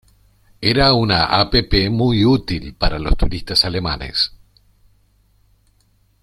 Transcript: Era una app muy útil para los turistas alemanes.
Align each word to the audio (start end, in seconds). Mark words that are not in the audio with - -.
Era 0.61 0.93
una 0.93 1.25
app 1.29 1.53
muy 1.91 2.25
útil 2.25 2.73
para 2.73 2.97
los 2.97 3.15
turistas 3.15 3.65
alemanes. 3.65 4.33